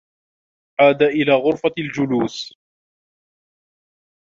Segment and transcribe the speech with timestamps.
[0.81, 2.53] عاد إلى غرفة الجلوس.